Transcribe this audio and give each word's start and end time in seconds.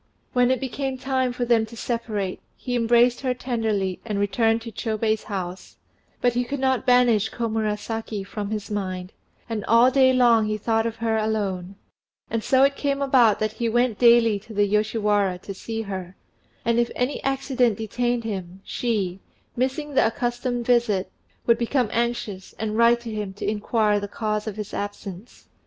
When 0.33 0.49
it 0.49 0.59
became 0.59 0.97
time 0.97 1.31
for 1.31 1.45
them 1.45 1.63
to 1.67 1.77
separate, 1.77 2.41
he 2.57 2.75
embraced 2.75 3.21
her 3.21 3.35
tenderly 3.35 3.99
and 4.03 4.17
returned 4.17 4.63
to 4.63 4.71
Chôbei's 4.71 5.25
house; 5.25 5.77
but 6.21 6.33
he 6.33 6.43
could 6.43 6.59
not 6.59 6.87
banish 6.87 7.29
Komurasaki 7.29 8.23
from 8.25 8.49
his 8.49 8.71
mind, 8.71 9.13
and 9.47 9.63
all 9.65 9.91
day 9.91 10.11
long 10.11 10.47
he 10.47 10.57
thought 10.57 10.87
of 10.87 10.95
her 10.95 11.17
alone; 11.17 11.75
and 12.31 12.43
so 12.43 12.63
it 12.63 12.75
came 12.75 12.99
about 12.99 13.37
that 13.37 13.51
he 13.51 13.69
went 13.69 13.99
daily 13.99 14.39
to 14.39 14.55
the 14.55 14.65
Yoshiwara 14.65 15.37
to 15.43 15.53
see 15.53 15.83
her, 15.83 16.15
and 16.65 16.79
if 16.79 16.89
any 16.95 17.21
accident 17.23 17.77
detained 17.77 18.23
him, 18.23 18.61
she, 18.63 19.19
missing 19.55 19.93
the 19.93 20.07
accustomed 20.07 20.65
visit, 20.65 21.11
would 21.45 21.59
become 21.59 21.89
anxious 21.93 22.53
and 22.53 22.75
write 22.75 23.01
to 23.01 23.11
him 23.13 23.33
to 23.33 23.47
inquire 23.47 23.99
the 23.99 24.07
cause 24.07 24.47
of 24.47 24.55
his 24.57 24.73
absence. 24.73 25.47